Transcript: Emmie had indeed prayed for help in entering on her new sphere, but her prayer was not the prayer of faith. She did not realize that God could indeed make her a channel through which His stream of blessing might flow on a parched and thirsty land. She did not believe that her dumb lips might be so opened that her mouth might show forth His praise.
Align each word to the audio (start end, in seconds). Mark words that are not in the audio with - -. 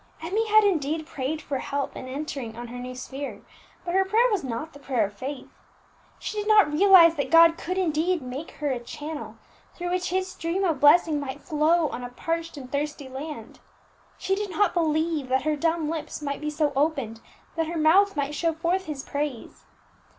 Emmie 0.23 0.47
had 0.47 0.63
indeed 0.63 1.05
prayed 1.05 1.43
for 1.43 1.59
help 1.59 1.95
in 1.95 2.07
entering 2.07 2.55
on 2.57 2.69
her 2.69 2.79
new 2.79 2.95
sphere, 2.95 3.43
but 3.85 3.93
her 3.93 4.03
prayer 4.03 4.27
was 4.31 4.43
not 4.43 4.73
the 4.73 4.79
prayer 4.79 5.05
of 5.05 5.13
faith. 5.13 5.47
She 6.17 6.39
did 6.39 6.47
not 6.47 6.73
realize 6.73 7.13
that 7.17 7.29
God 7.29 7.55
could 7.55 7.77
indeed 7.77 8.19
make 8.23 8.49
her 8.53 8.71
a 8.71 8.79
channel 8.79 9.35
through 9.75 9.91
which 9.91 10.09
His 10.09 10.27
stream 10.27 10.63
of 10.63 10.79
blessing 10.79 11.19
might 11.19 11.43
flow 11.43 11.87
on 11.89 12.03
a 12.03 12.09
parched 12.09 12.57
and 12.57 12.71
thirsty 12.71 13.07
land. 13.09 13.59
She 14.17 14.33
did 14.33 14.49
not 14.49 14.73
believe 14.73 15.27
that 15.27 15.43
her 15.43 15.55
dumb 15.55 15.87
lips 15.87 16.19
might 16.19 16.41
be 16.41 16.49
so 16.49 16.73
opened 16.75 17.21
that 17.55 17.67
her 17.67 17.77
mouth 17.77 18.15
might 18.15 18.33
show 18.33 18.53
forth 18.53 18.85
His 18.85 19.03
praise. 19.03 19.65